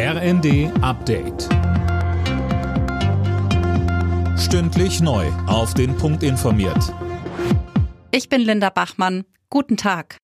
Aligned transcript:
RND 0.00 0.70
Update. 0.80 1.48
Stündlich 4.38 5.00
neu. 5.00 5.26
Auf 5.48 5.74
den 5.74 5.96
Punkt 5.96 6.22
informiert. 6.22 6.94
Ich 8.12 8.28
bin 8.28 8.42
Linda 8.42 8.70
Bachmann. 8.70 9.24
Guten 9.50 9.76
Tag. 9.76 10.18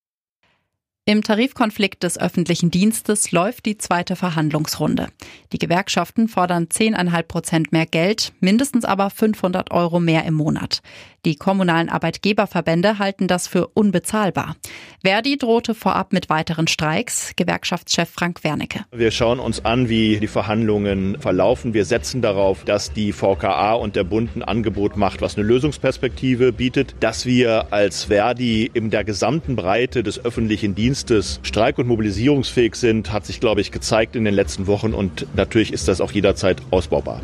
Im 1.03 1.23
Tarifkonflikt 1.23 2.03
des 2.03 2.17
öffentlichen 2.17 2.71
Dienstes 2.71 3.33
läuft 3.33 3.65
die 3.65 3.77
zweite 3.77 4.15
Verhandlungsrunde. 4.15 5.09
Die 5.51 5.59
Gewerkschaften 5.59 6.29
fordern 6.29 6.67
10,5 6.67 7.23
Prozent 7.23 7.71
mehr 7.73 7.85
Geld, 7.85 8.31
mindestens 8.39 8.85
aber 8.85 9.09
500 9.09 9.71
Euro 9.71 9.99
mehr 9.99 10.23
im 10.23 10.35
Monat. 10.35 10.81
Die 11.25 11.35
kommunalen 11.35 11.89
Arbeitgeberverbände 11.89 12.99
halten 12.99 13.27
das 13.27 13.47
für 13.47 13.67
unbezahlbar. 13.69 14.55
Verdi 15.03 15.37
drohte 15.37 15.73
vorab 15.73 16.13
mit 16.13 16.29
weiteren 16.29 16.67
Streiks, 16.67 17.33
Gewerkschaftschef 17.35 18.09
Frank 18.09 18.43
Wernicke. 18.43 18.85
Wir 18.91 19.09
schauen 19.09 19.39
uns 19.39 19.65
an, 19.65 19.89
wie 19.89 20.19
die 20.19 20.27
Verhandlungen 20.27 21.19
verlaufen. 21.19 21.73
Wir 21.73 21.85
setzen 21.85 22.21
darauf, 22.21 22.63
dass 22.63 22.93
die 22.93 23.11
VKA 23.11 23.73
und 23.73 23.95
der 23.95 24.03
Bund 24.03 24.35
ein 24.35 24.43
Angebot 24.43 24.97
macht, 24.97 25.23
was 25.23 25.35
eine 25.35 25.47
Lösungsperspektive 25.47 26.53
bietet, 26.53 26.95
dass 26.99 27.25
wir 27.25 27.73
als 27.73 28.05
Verdi 28.05 28.69
in 28.71 28.91
der 28.91 29.03
gesamten 29.03 29.55
Breite 29.55 30.03
des 30.03 30.23
öffentlichen 30.23 30.75
Dienstes 30.75 31.39
streik- 31.41 31.79
und 31.79 31.87
mobilisierungsfähig 31.87 32.75
sind, 32.75 33.11
hat 33.11 33.25
sich, 33.25 33.39
glaube 33.39 33.61
ich, 33.61 33.71
gezeigt 33.71 34.15
in 34.15 34.25
den 34.25 34.35
letzten 34.35 34.67
Wochen 34.67 34.93
und 34.93 35.25
natürlich 35.35 35.73
ist 35.73 35.87
das 35.87 36.01
auch 36.01 36.11
jederzeit 36.11 36.61
ausbaubar. 36.69 37.21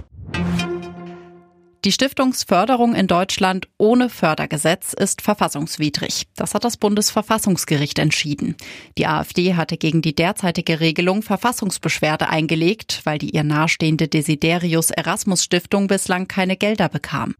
Die 1.83 1.91
Stiftungsförderung 1.91 2.93
in 2.93 3.07
Deutschland 3.07 3.67
ohne 3.79 4.09
Fördergesetz 4.09 4.93
ist 4.93 5.23
verfassungswidrig. 5.23 6.27
Das 6.35 6.53
hat 6.53 6.63
das 6.63 6.77
Bundesverfassungsgericht 6.77 7.97
entschieden. 7.97 8.55
Die 8.99 9.07
AfD 9.07 9.55
hatte 9.55 9.77
gegen 9.77 10.03
die 10.03 10.13
derzeitige 10.13 10.79
Regelung 10.79 11.23
Verfassungsbeschwerde 11.23 12.29
eingelegt, 12.29 13.01
weil 13.05 13.17
die 13.17 13.31
ihr 13.31 13.43
nahestehende 13.43 14.07
Desiderius 14.07 14.91
Erasmus 14.91 15.43
Stiftung 15.43 15.87
bislang 15.87 16.27
keine 16.27 16.55
Gelder 16.55 16.87
bekam. 16.87 17.33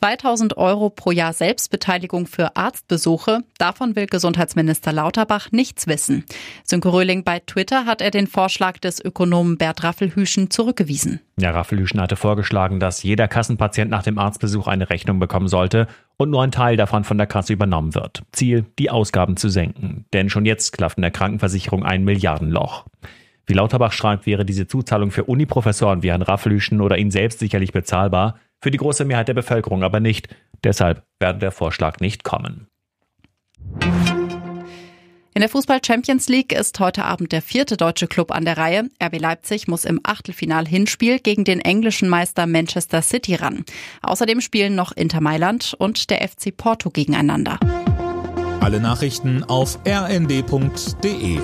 2000 0.00 0.56
Euro 0.56 0.88
pro 0.88 1.10
Jahr 1.10 1.34
Selbstbeteiligung 1.34 2.26
für 2.26 2.56
Arztbesuche, 2.56 3.40
davon 3.58 3.96
will 3.96 4.06
Gesundheitsminister 4.06 4.94
Lauterbach 4.94 5.52
nichts 5.52 5.86
wissen. 5.86 6.24
Sönke 6.64 6.90
Röhling 6.90 7.22
bei 7.22 7.40
Twitter 7.40 7.84
hat 7.84 8.00
er 8.00 8.10
den 8.10 8.26
Vorschlag 8.26 8.78
des 8.78 9.04
Ökonomen 9.04 9.58
Bert 9.58 9.84
Raffelhüschen 9.84 10.50
zurückgewiesen. 10.50 11.20
Ja, 11.38 11.50
Raffelhüschen 11.50 12.00
hatte 12.00 12.16
vorgeschlagen, 12.16 12.80
dass 12.80 13.02
jeder 13.02 13.28
Kassenpatient 13.28 13.90
nach 13.90 14.02
dem 14.02 14.18
Arztbesuch 14.18 14.68
eine 14.68 14.88
Rechnung 14.88 15.18
bekommen 15.18 15.48
sollte 15.48 15.86
und 16.16 16.30
nur 16.30 16.42
ein 16.42 16.50
Teil 16.50 16.78
davon 16.78 17.04
von 17.04 17.18
der 17.18 17.26
Kasse 17.26 17.52
übernommen 17.52 17.94
wird. 17.94 18.22
Ziel, 18.32 18.64
die 18.78 18.88
Ausgaben 18.88 19.36
zu 19.36 19.50
senken. 19.50 20.06
Denn 20.14 20.30
schon 20.30 20.46
jetzt 20.46 20.72
klafft 20.72 20.96
in 20.96 21.02
der 21.02 21.10
Krankenversicherung 21.10 21.84
ein 21.84 22.04
Milliardenloch. 22.04 22.86
Wie 23.50 23.54
Lauterbach 23.54 23.92
schreibt, 23.92 24.26
wäre 24.26 24.44
diese 24.44 24.68
Zuzahlung 24.68 25.10
für 25.10 25.24
Uniprofessoren 25.24 26.04
wie 26.04 26.10
Herrn 26.10 26.22
Raffelhüschen 26.22 26.80
oder 26.80 26.98
ihn 26.98 27.10
selbst 27.10 27.40
sicherlich 27.40 27.72
bezahlbar 27.72 28.38
für 28.62 28.70
die 28.70 28.78
große 28.78 29.04
Mehrheit 29.04 29.26
der 29.26 29.34
Bevölkerung 29.34 29.82
aber 29.82 29.98
nicht. 29.98 30.28
Deshalb 30.62 31.02
werde 31.18 31.40
der 31.40 31.50
Vorschlag 31.50 31.98
nicht 31.98 32.22
kommen. 32.22 32.68
In 35.34 35.40
der 35.40 35.48
Fußball 35.48 35.80
Champions 35.84 36.28
League 36.28 36.52
ist 36.52 36.78
heute 36.78 37.04
Abend 37.04 37.32
der 37.32 37.42
vierte 37.42 37.76
deutsche 37.76 38.06
Club 38.06 38.30
an 38.30 38.44
der 38.44 38.56
Reihe. 38.56 38.88
RB 39.02 39.18
Leipzig 39.18 39.66
muss 39.66 39.84
im 39.84 39.98
Achtelfinal-Hinspiel 40.04 41.18
gegen 41.18 41.42
den 41.42 41.58
englischen 41.58 42.08
Meister 42.08 42.46
Manchester 42.46 43.02
City 43.02 43.34
ran. 43.34 43.64
Außerdem 44.02 44.40
spielen 44.40 44.76
noch 44.76 44.92
Inter 44.92 45.20
Mailand 45.20 45.74
und 45.76 46.10
der 46.10 46.18
FC 46.18 46.56
Porto 46.56 46.90
gegeneinander. 46.90 47.58
Alle 48.60 48.78
Nachrichten 48.78 49.42
auf 49.42 49.80
rnd.de 49.84 51.40